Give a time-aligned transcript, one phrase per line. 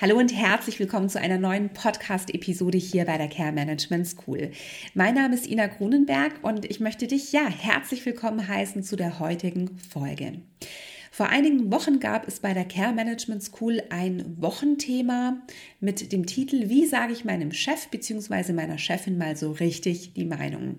[0.00, 4.52] Hallo und herzlich willkommen zu einer neuen Podcast-Episode hier bei der Care Management School.
[4.94, 9.18] Mein Name ist Ina Grunenberg und ich möchte dich ja herzlich willkommen heißen zu der
[9.18, 10.34] heutigen Folge.
[11.18, 15.42] Vor einigen Wochen gab es bei der Care Management School ein Wochenthema
[15.80, 18.52] mit dem Titel Wie sage ich meinem Chef bzw.
[18.52, 20.76] meiner Chefin mal so richtig die Meinung?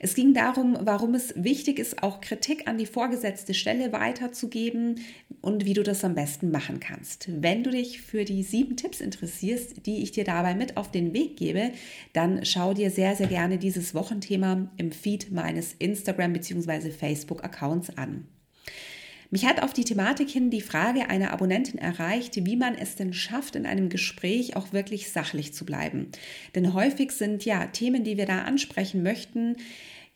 [0.00, 4.96] Es ging darum, warum es wichtig ist, auch Kritik an die vorgesetzte Stelle weiterzugeben
[5.40, 7.28] und wie du das am besten machen kannst.
[7.40, 11.14] Wenn du dich für die sieben Tipps interessierst, die ich dir dabei mit auf den
[11.14, 11.70] Weg gebe,
[12.12, 16.90] dann schau dir sehr, sehr gerne dieses Wochenthema im Feed meines Instagram bzw.
[16.90, 18.26] Facebook-Accounts an.
[19.30, 23.12] Mich hat auf die Thematik hin die Frage einer Abonnentin erreicht, wie man es denn
[23.12, 26.10] schafft, in einem Gespräch auch wirklich sachlich zu bleiben.
[26.54, 29.56] Denn häufig sind ja Themen, die wir da ansprechen möchten,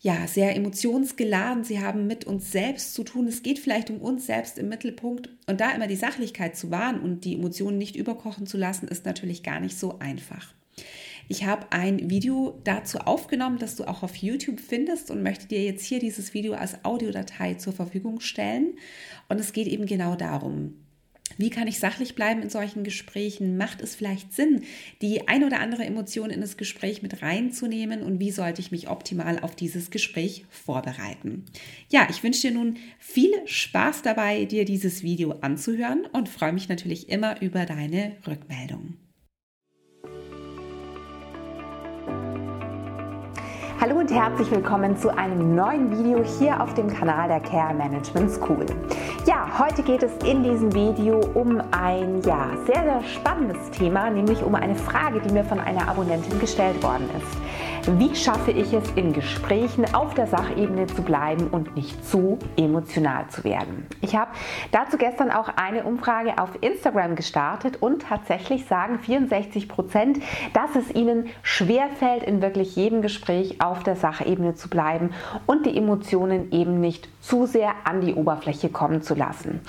[0.03, 1.63] ja, sehr emotionsgeladen.
[1.63, 3.27] Sie haben mit uns selbst zu tun.
[3.27, 5.29] Es geht vielleicht um uns selbst im Mittelpunkt.
[5.45, 9.05] Und da immer die Sachlichkeit zu wahren und die Emotionen nicht überkochen zu lassen, ist
[9.05, 10.55] natürlich gar nicht so einfach.
[11.31, 15.63] Ich habe ein Video dazu aufgenommen, das du auch auf YouTube findest und möchte dir
[15.63, 18.73] jetzt hier dieses Video als Audiodatei zur Verfügung stellen.
[19.29, 20.73] Und es geht eben genau darum,
[21.37, 23.55] wie kann ich sachlich bleiben in solchen Gesprächen?
[23.55, 24.63] Macht es vielleicht Sinn,
[25.01, 28.03] die ein oder andere Emotion in das Gespräch mit reinzunehmen?
[28.03, 31.45] Und wie sollte ich mich optimal auf dieses Gespräch vorbereiten?
[31.89, 36.67] Ja, ich wünsche dir nun viel Spaß dabei, dir dieses Video anzuhören und freue mich
[36.67, 38.97] natürlich immer über deine Rückmeldung.
[43.91, 48.31] Hallo und herzlich willkommen zu einem neuen Video hier auf dem Kanal der Care Management
[48.31, 48.65] School.
[49.25, 54.41] Ja, heute geht es in diesem Video um ein ja, sehr, sehr spannendes Thema, nämlich
[54.43, 57.37] um eine Frage, die mir von einer Abonnentin gestellt worden ist.
[57.87, 63.27] Wie schaffe ich es, in Gesprächen auf der Sachebene zu bleiben und nicht zu emotional
[63.29, 63.87] zu werden?
[64.01, 64.29] Ich habe
[64.71, 70.19] dazu gestern auch eine Umfrage auf Instagram gestartet und tatsächlich sagen 64 Prozent,
[70.53, 75.09] dass es ihnen schwerfällt, in wirklich jedem Gespräch auf der Sachebene zu bleiben
[75.47, 79.59] und die Emotionen eben nicht zu sehr an die Oberfläche kommen zu lassen.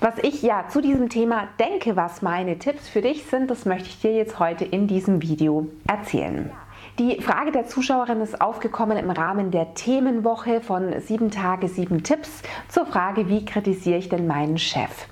[0.00, 3.90] Was ich ja zu diesem Thema denke, was meine Tipps für dich sind, das möchte
[3.90, 6.50] ich dir jetzt heute in diesem Video erzählen.
[6.98, 12.42] Die Frage der Zuschauerin ist aufgekommen im Rahmen der Themenwoche von sieben Tage, sieben Tipps
[12.66, 15.06] zur Frage, wie kritisiere ich denn meinen Chef?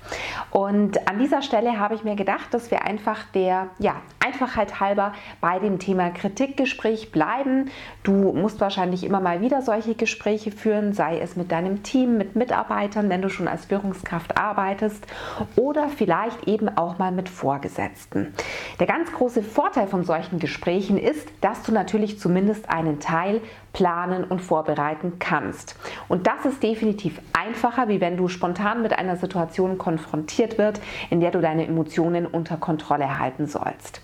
[0.51, 5.13] Und an dieser Stelle habe ich mir gedacht, dass wir einfach der ja, Einfachheit halber
[5.39, 7.69] bei dem Thema Kritikgespräch bleiben.
[8.03, 12.35] Du musst wahrscheinlich immer mal wieder solche Gespräche führen, sei es mit deinem Team, mit
[12.35, 15.05] Mitarbeitern, wenn du schon als Führungskraft arbeitest
[15.55, 18.33] oder vielleicht eben auch mal mit Vorgesetzten.
[18.79, 23.39] Der ganz große Vorteil von solchen Gesprächen ist, dass du natürlich zumindest einen Teil
[23.71, 25.75] planen und vorbereiten kannst.
[26.07, 31.19] Und das ist definitiv einfacher, wie wenn du spontan mit einer Situation konfrontiert wird, in
[31.19, 34.01] der du deine Emotionen unter Kontrolle halten sollst.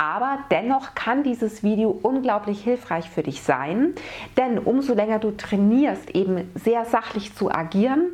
[0.00, 3.94] Aber dennoch kann dieses Video unglaublich hilfreich für dich sein,
[4.38, 8.06] denn umso länger du trainierst, eben sehr sachlich zu agieren,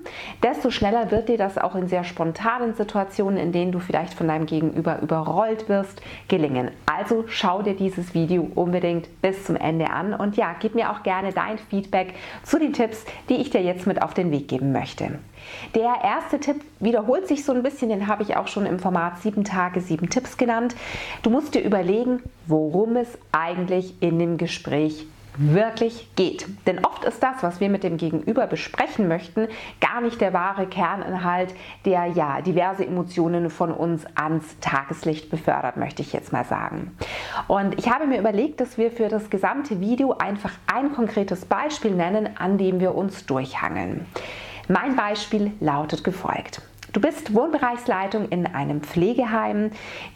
[0.42, 4.26] desto schneller wird dir das auch in sehr spontanen Situationen, in denen du vielleicht von
[4.26, 6.72] deinem Gegenüber überrollt wirst, gelingen.
[6.86, 11.04] Also schau dir dieses Video unbedingt bis zum Ende an und ja, gib mir auch
[11.04, 14.72] gerne dein Feedback zu den Tipps, die ich dir jetzt mit auf den Weg geben
[14.72, 15.20] möchte.
[15.74, 19.20] Der erste Tipp wiederholt sich so ein bisschen, den habe ich auch schon im Format
[19.20, 20.74] 7 Tage, 7 Tipps genannt.
[21.22, 25.06] Du musst dir überlegen, worum es eigentlich in dem Gespräch
[25.38, 26.46] wirklich geht.
[26.66, 29.48] Denn oft ist das, was wir mit dem Gegenüber besprechen möchten,
[29.80, 36.02] gar nicht der wahre Kerninhalt, der ja diverse Emotionen von uns ans Tageslicht befördert, möchte
[36.02, 36.96] ich jetzt mal sagen.
[37.48, 41.92] Und ich habe mir überlegt, dass wir für das gesamte Video einfach ein konkretes Beispiel
[41.92, 44.06] nennen, an dem wir uns durchhangeln.
[44.68, 46.60] Mein Beispiel lautet gefolgt.
[46.96, 49.70] Du bist Wohnbereichsleitung in einem Pflegeheim.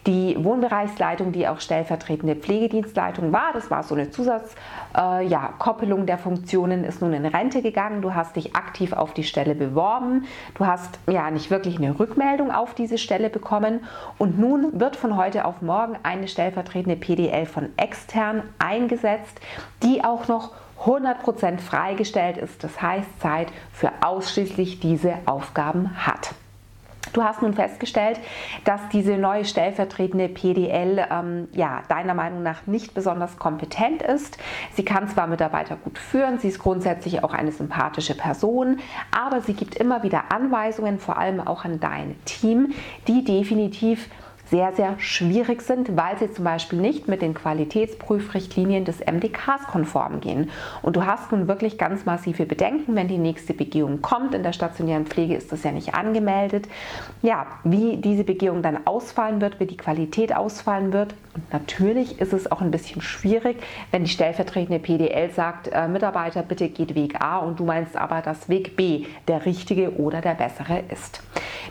[0.06, 6.16] Die Wohnbereichsleitung, die auch stellvertretende Pflegedienstleitung war, das war so eine Zusatzkoppelung äh, ja, der
[6.16, 8.00] Funktionen, ist nun in Rente gegangen.
[8.00, 10.25] Du hast dich aktiv auf die Stelle beworben.
[10.55, 13.81] Du hast ja nicht wirklich eine Rückmeldung auf diese Stelle bekommen.
[14.16, 19.39] Und nun wird von heute auf morgen eine stellvertretende PDL von extern eingesetzt,
[19.83, 20.53] die auch noch
[20.84, 26.34] 100% freigestellt ist, das heißt Zeit für ausschließlich diese Aufgaben hat.
[27.12, 28.21] Du hast nun festgestellt,
[28.65, 34.38] dass diese neue stellvertretende PDL ähm, ja, deiner Meinung nach nicht besonders kompetent ist.
[34.74, 38.78] Sie kann zwar Mitarbeiter gut führen, sie ist grundsätzlich auch eine sympathische Person,
[39.10, 42.74] aber sie gibt immer wieder Anweisungen, vor allem auch an dein Team,
[43.09, 44.09] die definitiv
[44.50, 50.20] sehr, sehr schwierig sind, weil sie zum Beispiel nicht mit den Qualitätsprüfrichtlinien des MDKs konform
[50.20, 50.50] gehen.
[50.82, 54.34] Und du hast nun wirklich ganz massive Bedenken, wenn die nächste Begehung kommt.
[54.34, 56.68] In der stationären Pflege ist das ja nicht angemeldet.
[57.22, 61.14] Ja, wie diese Begehung dann ausfallen wird, wie die Qualität ausfallen wird.
[61.34, 63.56] Und natürlich ist es auch ein bisschen schwierig,
[63.92, 68.20] wenn die stellvertretende PDL sagt, äh, Mitarbeiter, bitte geht Weg A und du meinst aber,
[68.20, 71.22] dass Weg B der richtige oder der bessere ist.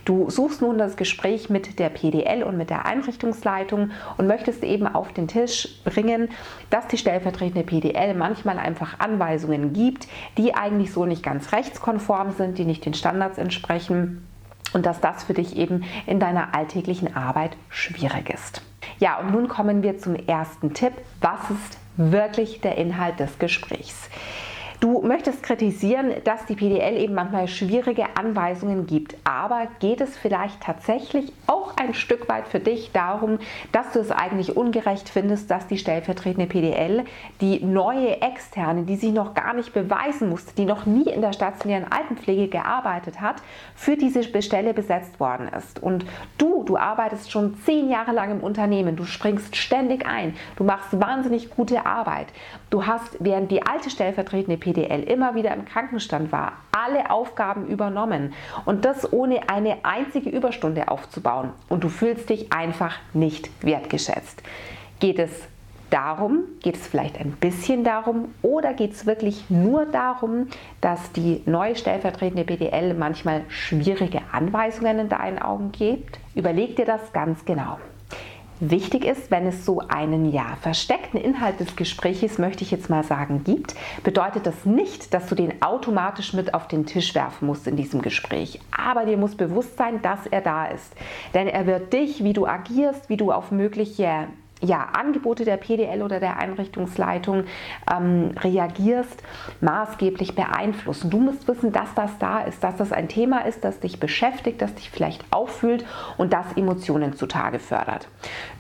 [0.05, 4.87] Du suchst nun das Gespräch mit der PDL und mit der Einrichtungsleitung und möchtest eben
[4.87, 6.29] auf den Tisch bringen,
[6.69, 10.07] dass die stellvertretende PDL manchmal einfach Anweisungen gibt,
[10.37, 14.25] die eigentlich so nicht ganz rechtskonform sind, die nicht den Standards entsprechen
[14.73, 18.61] und dass das für dich eben in deiner alltäglichen Arbeit schwierig ist.
[18.99, 20.93] Ja, und nun kommen wir zum ersten Tipp.
[21.21, 24.09] Was ist wirklich der Inhalt des Gesprächs?
[24.79, 30.61] Du möchtest kritisieren, dass die PDL eben manchmal schwierige Anweisungen gibt, aber geht es vielleicht
[30.61, 33.39] tatsächlich auch ein Stück weit für dich darum,
[33.73, 37.03] dass du es eigentlich ungerecht findest, dass die stellvertretende PDL
[37.41, 41.33] die neue externe, die sich noch gar nicht beweisen musste, die noch nie in der
[41.33, 43.41] stationären Altenpflege gearbeitet hat,
[43.75, 45.83] für diese Stelle besetzt worden ist.
[45.83, 46.05] Und
[46.37, 50.99] du, du arbeitest schon zehn Jahre lang im Unternehmen, du springst ständig ein, du machst
[50.99, 52.27] wahnsinnig gute Arbeit.
[52.69, 58.33] Du hast, während die alte stellvertretende PDL immer wieder im Krankenstand war, alle Aufgaben übernommen
[58.65, 64.41] und das ohne eine einzige Überstunde aufzubauen und du fühlst dich einfach nicht wertgeschätzt.
[64.99, 65.47] Geht es
[65.89, 70.47] darum, geht es vielleicht ein bisschen darum oder geht es wirklich nur darum,
[70.81, 76.19] dass die neue stellvertretende PDL manchmal schwierige Anweisungen in deinen Augen gibt?
[76.35, 77.77] Überleg dir das ganz genau.
[78.61, 83.05] Wichtig ist, wenn es so einen ja versteckten Inhalt des Gesprächs, möchte ich jetzt mal
[83.05, 87.67] sagen, gibt, bedeutet das nicht, dass du den automatisch mit auf den Tisch werfen musst
[87.67, 88.59] in diesem Gespräch.
[88.69, 90.93] Aber dir muss bewusst sein, dass er da ist.
[91.33, 94.27] Denn er wird dich, wie du agierst, wie du auf mögliche
[94.61, 97.45] ja, Angebote der PDL oder der Einrichtungsleitung
[97.91, 99.23] ähm, reagierst,
[99.61, 101.09] maßgeblich beeinflussen.
[101.09, 104.61] Du musst wissen, dass das da ist, dass das ein Thema ist, das dich beschäftigt,
[104.61, 105.85] das dich vielleicht auffühlt
[106.17, 108.09] und das Emotionen zutage fördert.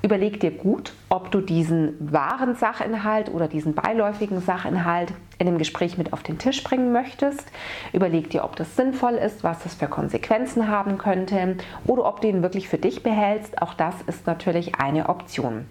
[0.01, 5.97] Überleg dir gut, ob du diesen wahren Sachinhalt oder diesen beiläufigen Sachinhalt in dem Gespräch
[5.97, 7.45] mit auf den Tisch bringen möchtest.
[7.93, 12.27] Überleg dir, ob das sinnvoll ist, was das für Konsequenzen haben könnte oder ob du
[12.27, 13.61] ihn wirklich für dich behältst.
[13.61, 15.65] Auch das ist natürlich eine Option.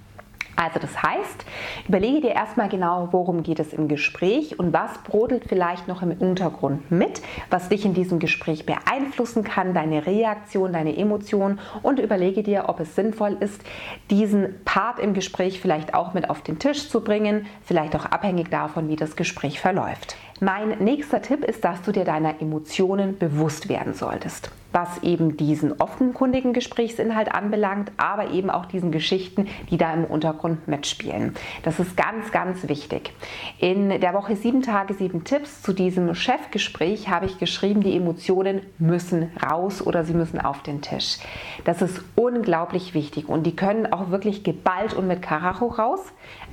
[0.59, 1.45] Also das heißt,
[1.87, 6.11] überlege dir erstmal genau, worum geht es im Gespräch und was brodelt vielleicht noch im
[6.11, 12.43] Untergrund mit, was dich in diesem Gespräch beeinflussen kann, deine Reaktion, deine Emotionen und überlege
[12.43, 13.63] dir, ob es sinnvoll ist,
[14.11, 18.51] diesen Part im Gespräch vielleicht auch mit auf den Tisch zu bringen, vielleicht auch abhängig
[18.51, 20.17] davon, wie das Gespräch verläuft.
[20.41, 25.81] Mein nächster Tipp ist, dass du dir deiner Emotionen bewusst werden solltest was eben diesen
[25.81, 31.35] offenkundigen Gesprächsinhalt anbelangt, aber eben auch diesen Geschichten, die da im Untergrund mitspielen.
[31.63, 33.13] Das ist ganz, ganz wichtig.
[33.59, 38.63] In der Woche sieben Tage, sieben Tipps zu diesem Chefgespräch habe ich geschrieben, die Emotionen
[38.79, 41.19] müssen raus oder sie müssen auf den Tisch.
[41.65, 46.01] Das ist unglaublich wichtig und die können auch wirklich geballt und mit Karacho raus,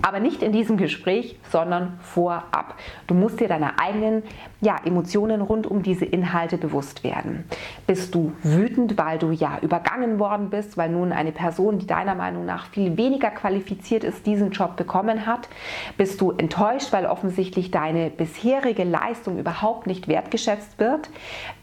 [0.02, 2.76] aber nicht in diesem Gespräch, sondern vorab.
[3.08, 4.24] Du musst dir deiner eigenen
[4.62, 7.46] ja, Emotionen rund um diese Inhalte bewusst werden.
[7.88, 11.88] Bis bist du wütend, weil du ja übergangen worden bist, weil nun eine Person, die
[11.88, 15.50] deiner Meinung nach viel weniger qualifiziert ist, diesen Job bekommen hat?
[15.98, 21.10] Bist du enttäuscht, weil offensichtlich deine bisherige Leistung überhaupt nicht wertgeschätzt wird?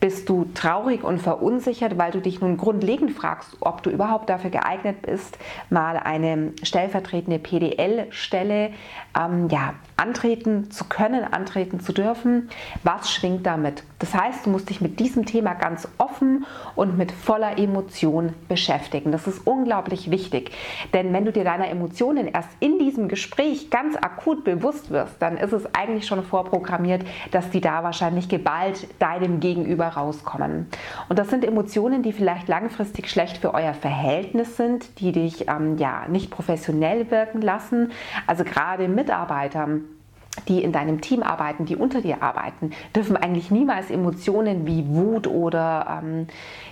[0.01, 4.51] Bist du traurig und verunsichert, weil du dich nun grundlegend fragst, ob du überhaupt dafür
[4.51, 5.39] geeignet bist,
[5.71, 8.71] mal eine stellvertretende PDL-Stelle
[9.17, 12.51] ähm, ja, antreten zu können, antreten zu dürfen?
[12.83, 13.85] Was schwingt damit?
[14.01, 16.32] Das heißt, du musst dich mit diesem Thema ganz offen
[16.75, 19.13] und mit voller Emotion beschäftigen.
[19.13, 20.53] Das ist unglaublich wichtig,
[20.93, 25.37] denn wenn du dir deiner Emotionen erst in diesem Gespräch ganz akut bewusst wirst, dann
[25.37, 30.67] ist es eigentlich schon vorprogrammiert, dass die da wahrscheinlich geballt deinem Gegenüber rauskommen.
[31.09, 35.77] Und das sind Emotionen, die vielleicht langfristig schlecht für euer Verhältnis sind, die dich ähm,
[35.79, 37.93] ja nicht professionell wirken lassen.
[38.27, 39.69] Also gerade Mitarbeiter
[40.49, 45.27] die in deinem Team arbeiten, die unter dir arbeiten, dürfen eigentlich niemals Emotionen wie Wut
[45.27, 46.27] oder ähm,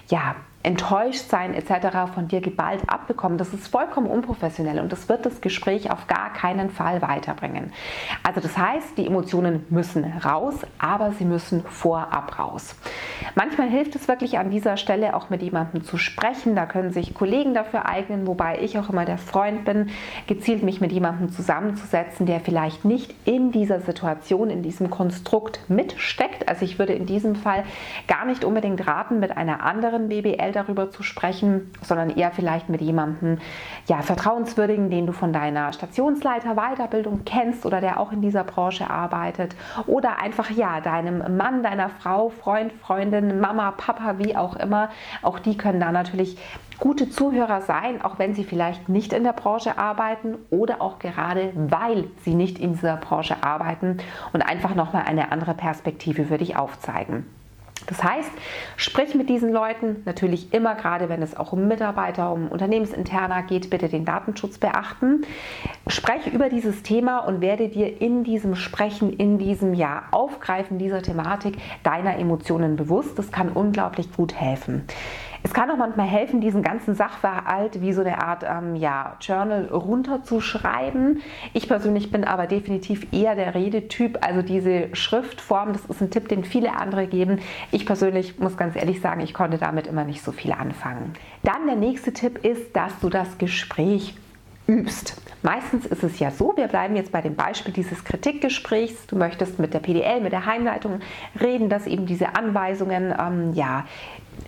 [0.09, 2.13] ja, enttäuscht sein etc.
[2.15, 3.39] von dir geballt abbekommen.
[3.39, 7.73] Das ist vollkommen unprofessionell und das wird das Gespräch auf gar keinen Fall weiterbringen.
[8.23, 12.77] Also das heißt, die Emotionen müssen raus, aber sie müssen vorab raus.
[13.35, 16.55] Manchmal hilft es wirklich an dieser Stelle auch mit jemandem zu sprechen.
[16.55, 19.89] Da können sich Kollegen dafür eignen, wobei ich auch immer der Freund bin,
[20.27, 26.49] gezielt mich mit jemandem zusammenzusetzen, der vielleicht nicht in dieser Situation, in diesem Konstrukt mitsteckt.
[26.49, 27.65] Also ich würde in diesem Fall
[28.09, 32.69] gar nicht unbedingt raten, mit einer anderen BBL individuell darüber zu sprechen, sondern eher vielleicht
[32.69, 33.39] mit jemandem,
[33.87, 38.89] ja, vertrauenswürdigen, den du von deiner Stationsleiter Weiterbildung kennst oder der auch in dieser Branche
[38.91, 39.55] arbeitet
[39.87, 44.91] oder einfach, ja, deinem Mann, deiner Frau, Freund, Freundin, Mama, Papa, wie auch immer.
[45.23, 46.37] Auch die können da natürlich
[46.79, 51.53] gute Zuhörer sein, auch wenn sie vielleicht nicht in der Branche arbeiten oder auch gerade
[51.55, 53.99] weil sie nicht in dieser Branche arbeiten
[54.33, 57.27] und einfach nochmal eine andere Perspektive für dich aufzeigen.
[57.91, 58.31] Das heißt,
[58.77, 63.69] sprich mit diesen Leuten, natürlich immer gerade, wenn es auch um Mitarbeiter, um Unternehmensinterner geht,
[63.69, 65.23] bitte den Datenschutz beachten.
[65.89, 71.03] Spreche über dieses Thema und werde dir in diesem Sprechen, in diesem Jahr Aufgreifen dieser
[71.03, 73.19] Thematik deiner Emotionen bewusst.
[73.19, 74.85] Das kann unglaublich gut helfen.
[75.43, 79.67] Es kann auch manchmal helfen, diesen ganzen Sachverhalt wie so eine Art ähm, ja, Journal
[79.67, 81.23] runterzuschreiben.
[81.55, 86.29] Ich persönlich bin aber definitiv eher der Redetyp, also diese Schriftform, das ist ein Tipp,
[86.29, 87.39] den viele andere geben.
[87.71, 91.15] Ich persönlich muss ganz ehrlich sagen, ich konnte damit immer nicht so viel anfangen.
[91.43, 94.15] Dann der nächste Tipp ist, dass du das Gespräch
[94.67, 95.21] übst.
[95.43, 99.07] Meistens ist es ja so, wir bleiben jetzt bei dem Beispiel dieses Kritikgesprächs.
[99.07, 101.01] Du möchtest mit der PDL, mit der Heimleitung
[101.41, 103.87] reden, dass eben diese Anweisungen ähm, ja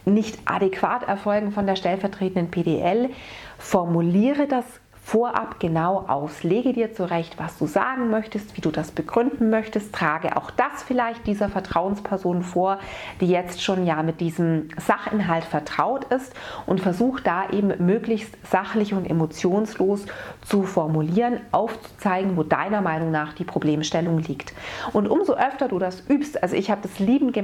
[0.05, 3.11] nicht adäquat erfolgen von der stellvertretenden PDL,
[3.59, 4.65] formuliere das
[5.13, 6.43] vorab genau aus.
[6.43, 9.95] Lege dir zurecht, was du sagen möchtest, wie du das begründen möchtest.
[9.95, 12.79] Trage auch das vielleicht dieser Vertrauensperson vor,
[13.21, 16.33] die jetzt schon ja mit diesem Sachinhalt vertraut ist
[16.65, 20.07] und versuch da eben möglichst sachlich und emotionslos
[20.47, 24.55] zu formulieren, aufzuzeigen, wo deiner Meinung nach die Problemstellung liegt.
[24.95, 27.35] Und umso öfter du das übst, also ich habe das lieben,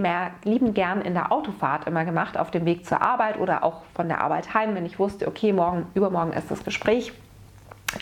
[0.44, 4.08] lieben gern in der Autofahrt immer gemacht, auf dem Weg zur Arbeit oder auch von
[4.08, 7.12] der Arbeit heim, wenn ich wusste, okay, morgen, übermorgen ist das Gespräch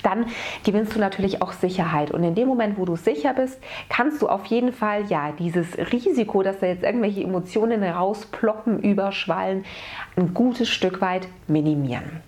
[0.03, 0.27] dann
[0.65, 2.11] gewinnst du natürlich auch Sicherheit.
[2.11, 5.77] Und in dem Moment, wo du sicher bist, kannst du auf jeden Fall ja dieses
[5.93, 9.65] Risiko, dass da jetzt irgendwelche Emotionen rausploppen, überschwallen,
[10.17, 12.23] ein gutes Stück weit minimieren.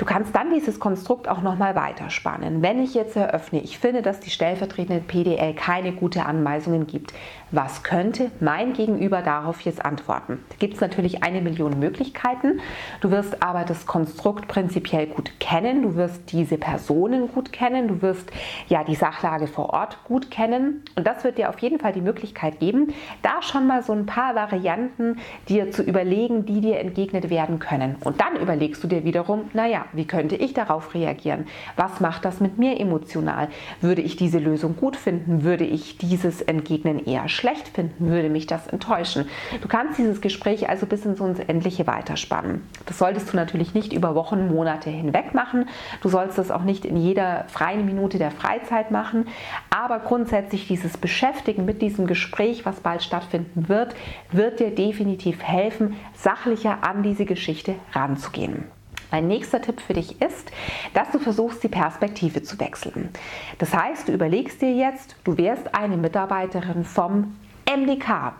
[0.00, 2.62] Du kannst dann dieses Konstrukt auch nochmal weiterspannen.
[2.62, 7.12] Wenn ich jetzt eröffne, ich finde, dass die stellvertretende PDL keine gute Anweisungen gibt,
[7.50, 10.42] was könnte mein Gegenüber darauf jetzt antworten?
[10.48, 12.60] Da gibt es natürlich eine Million Möglichkeiten.
[13.02, 18.00] Du wirst aber das Konstrukt prinzipiell gut kennen, du wirst diese Personen gut kennen, du
[18.00, 18.30] wirst
[18.68, 22.00] ja die Sachlage vor Ort gut kennen und das wird dir auf jeden Fall die
[22.00, 25.18] Möglichkeit geben, da schon mal so ein paar Varianten
[25.50, 27.96] dir zu überlegen, die dir entgegnet werden können.
[28.02, 31.46] Und dann überlegst du dir wiederum, naja, wie könnte ich darauf reagieren?
[31.76, 33.48] Was macht das mit mir emotional?
[33.80, 35.42] Würde ich diese Lösung gut finden?
[35.42, 38.08] Würde ich dieses Entgegnen eher schlecht finden?
[38.08, 39.26] Würde mich das enttäuschen?
[39.60, 42.62] Du kannst dieses Gespräch also bis ins Unendliche weiterspannen.
[42.86, 45.68] Das solltest du natürlich nicht über Wochen, Monate hinweg machen.
[46.02, 49.26] Du sollst das auch nicht in jeder freien Minute der Freizeit machen.
[49.70, 53.94] Aber grundsätzlich dieses Beschäftigen mit diesem Gespräch, was bald stattfinden wird,
[54.32, 58.64] wird dir definitiv helfen, sachlicher an diese Geschichte ranzugehen.
[59.10, 60.50] Mein nächster Tipp für dich ist,
[60.94, 63.10] dass du versuchst, die Perspektive zu wechseln.
[63.58, 67.36] Das heißt, du überlegst dir jetzt, du wärst eine Mitarbeiterin vom
[67.68, 68.32] MDK.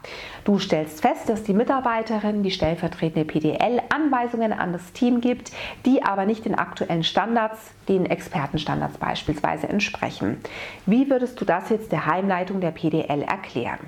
[0.44, 5.52] Du stellst fest, dass die Mitarbeiterin, die stellvertretende PDL, Anweisungen an das Team gibt,
[5.84, 10.38] die aber nicht den aktuellen Standards, den Expertenstandards beispielsweise entsprechen.
[10.86, 13.80] Wie würdest du das jetzt der Heimleitung der PDL erklären?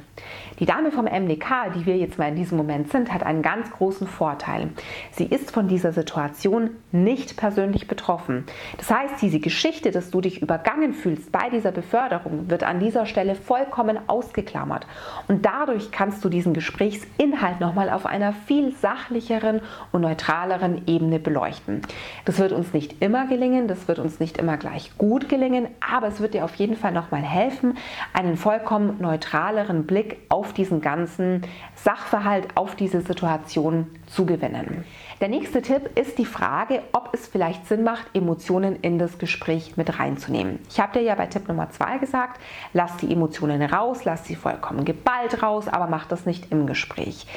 [0.59, 3.71] Die Dame vom MDK, die wir jetzt mal in diesem Moment sind, hat einen ganz
[3.71, 4.69] großen Vorteil.
[5.11, 8.45] Sie ist von dieser Situation nicht persönlich betroffen.
[8.77, 13.07] Das heißt, diese Geschichte, dass du dich übergangen fühlst bei dieser Beförderung, wird an dieser
[13.07, 14.87] Stelle vollkommen ausgeklammert.
[15.27, 19.61] Und dadurch kannst du diesen Gesprächsinhalt nochmal auf einer viel sachlicheren
[19.93, 21.83] und neutraleren Ebene beleuchten.
[22.25, 26.09] Das wird uns nicht immer gelingen, das wird uns nicht immer gleich gut gelingen, aber
[26.09, 27.79] es wird dir auf jeden Fall nochmal helfen,
[28.13, 31.43] einen vollkommen neutraleren Blick auf diesen ganzen
[31.77, 34.85] Sachverhalt, auf diese Situation zu gewinnen.
[35.23, 39.77] Der nächste Tipp ist die Frage, ob es vielleicht Sinn macht, Emotionen in das Gespräch
[39.77, 40.59] mit reinzunehmen.
[40.69, 42.41] Ich habe dir ja bei Tipp Nummer 2 gesagt,
[42.73, 47.29] lass die Emotionen raus, lass sie vollkommen geballt raus, aber mach das nicht im Gespräch.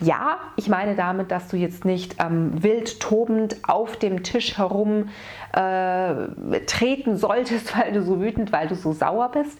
[0.00, 5.08] Ja, ich meine damit, dass du jetzt nicht ähm, wild tobend auf dem Tisch herum
[5.52, 9.58] äh, treten solltest, weil du so wütend, weil du so sauer bist.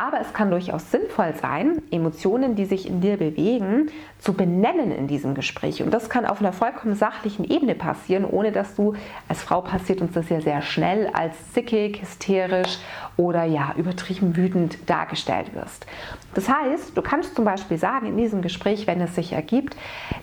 [0.00, 5.08] Aber es kann durchaus sinnvoll sein, Emotionen, die sich in dir bewegen, zu benennen in
[5.08, 5.82] diesem Gespräch.
[5.82, 8.94] Und das kann auf einer vollkommen sachlichen Ebene passieren, ohne dass du,
[9.28, 12.78] als Frau passiert uns das ja sehr schnell, als zickig, hysterisch
[13.16, 15.86] oder ja, übertrieben wütend dargestellt wirst.
[16.34, 19.71] Das heißt, du kannst zum Beispiel sagen in diesem Gespräch, wenn es sich ergibt,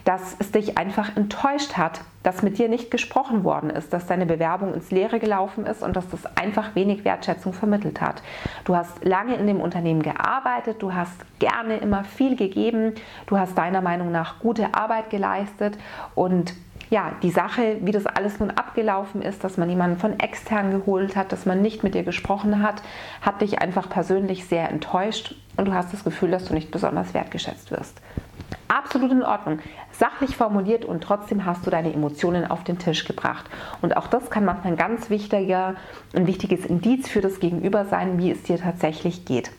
[0.06, 4.26] dass es dich einfach enttäuscht hat, dass mit dir nicht gesprochen worden ist, dass deine
[4.26, 8.22] Bewerbung ins Leere gelaufen ist und dass das einfach wenig Wertschätzung vermittelt hat.
[8.66, 12.94] Du hast lange in dem Unternehmen gearbeitet, du hast gerne immer viel gegeben,
[13.28, 15.78] du hast deiner Meinung nach gute Arbeit geleistet
[16.16, 16.54] und
[16.90, 21.16] ja, die Sache, wie das alles nun abgelaufen ist, dass man jemanden von extern geholt
[21.16, 22.82] hat, dass man nicht mit dir gesprochen hat,
[23.22, 27.14] hat dich einfach persönlich sehr enttäuscht und du hast das Gefühl, dass du nicht besonders
[27.14, 28.02] wertgeschätzt wirst.
[28.70, 29.60] Absolut in Ordnung.
[29.92, 33.46] Sachlich formuliert und trotzdem hast du deine Emotionen auf den Tisch gebracht.
[33.82, 35.74] Und auch das kann manchmal ein ganz wichtiger,
[36.16, 39.50] ein wichtiges Indiz für das Gegenüber sein, wie es dir tatsächlich geht.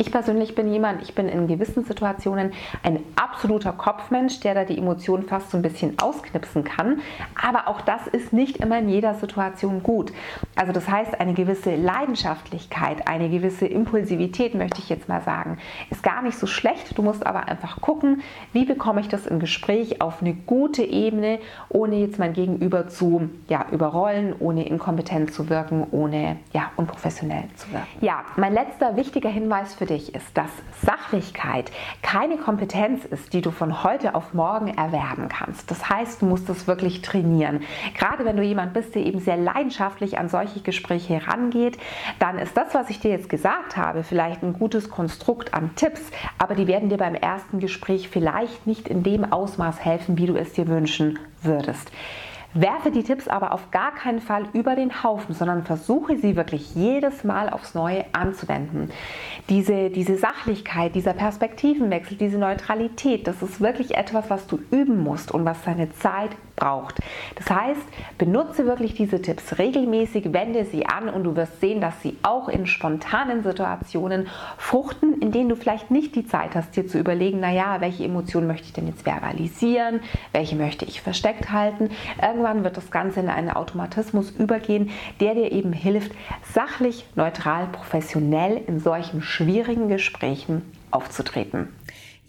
[0.00, 2.52] Ich persönlich bin jemand, ich bin in gewissen Situationen
[2.84, 7.00] ein absoluter Kopfmensch, der da die Emotionen fast so ein bisschen ausknipsen kann.
[7.42, 10.12] Aber auch das ist nicht immer in jeder Situation gut.
[10.54, 15.58] Also das heißt, eine gewisse Leidenschaftlichkeit, eine gewisse Impulsivität, möchte ich jetzt mal sagen,
[15.90, 16.96] ist gar nicht so schlecht.
[16.96, 21.40] Du musst aber einfach gucken, wie bekomme ich das im Gespräch auf eine gute Ebene,
[21.70, 27.72] ohne jetzt mein Gegenüber zu ja, überrollen, ohne inkompetent zu wirken, ohne ja, unprofessionell zu
[27.72, 27.88] wirken.
[28.00, 30.50] Ja, mein letzter wichtiger Hinweis für dich ist, dass
[30.82, 31.70] Sachlichkeit
[32.02, 35.70] keine Kompetenz ist, die du von heute auf morgen erwerben kannst.
[35.70, 37.60] Das heißt, du musst es wirklich trainieren.
[37.96, 41.78] Gerade wenn du jemand bist, der eben sehr leidenschaftlich an solche Gespräche herangeht,
[42.18, 46.02] dann ist das, was ich dir jetzt gesagt habe, vielleicht ein gutes Konstrukt an Tipps,
[46.38, 50.36] aber die werden dir beim ersten Gespräch vielleicht nicht in dem Ausmaß helfen, wie du
[50.36, 51.90] es dir wünschen würdest.
[52.54, 56.74] Werfe die Tipps aber auf gar keinen Fall über den Haufen, sondern versuche sie wirklich
[56.74, 58.90] jedes Mal aufs Neue anzuwenden.
[59.50, 65.30] Diese, diese Sachlichkeit, dieser Perspektivenwechsel, diese Neutralität, das ist wirklich etwas, was du üben musst
[65.30, 66.96] und was seine Zeit braucht.
[67.36, 67.80] Das heißt,
[68.18, 72.48] benutze wirklich diese Tipps regelmäßig, wende sie an und du wirst sehen, dass sie auch
[72.48, 77.40] in spontanen Situationen fruchten, in denen du vielleicht nicht die Zeit hast, dir zu überlegen,
[77.40, 80.00] naja, welche Emotionen möchte ich denn jetzt verbalisieren,
[80.32, 81.90] welche möchte ich versteckt halten.
[82.20, 86.12] Irgendwann wird das Ganze in einen Automatismus übergehen, der dir eben hilft,
[86.52, 91.68] sachlich, neutral, professionell in solchen schwierigen Gesprächen aufzutreten.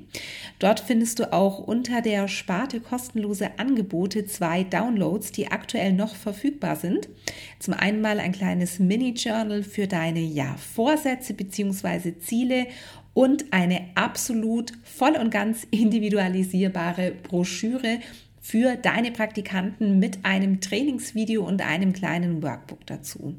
[0.57, 6.15] Dort findest du auch unter der Sparte kostenlose Angebote Angebote zwei Downloads, die aktuell noch
[6.15, 7.09] verfügbar sind.
[7.59, 12.17] Zum einen mal ein kleines Mini-Journal für deine ja, Vorsätze bzw.
[12.19, 12.67] Ziele
[13.13, 17.99] und eine absolut voll und ganz individualisierbare Broschüre
[18.39, 23.35] für deine Praktikanten mit einem Trainingsvideo und einem kleinen Workbook dazu.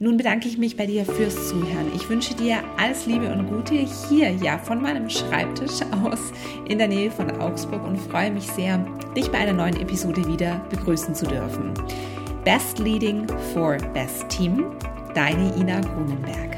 [0.00, 1.90] Nun bedanke ich mich bei dir fürs Zuhören.
[1.92, 6.32] Ich wünsche dir alles Liebe und Gute hier, ja, von meinem Schreibtisch aus
[6.68, 8.78] in der Nähe von Augsburg und freue mich sehr,
[9.16, 11.74] dich bei einer neuen Episode wieder begrüßen zu dürfen.
[12.44, 14.66] Best Leading for Best Team,
[15.16, 16.57] deine Ina Grunenberg.